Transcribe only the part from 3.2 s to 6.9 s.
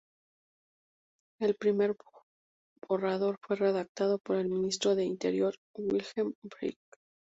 fue redactado por el Ministro del Interior: Wilhelm Frick.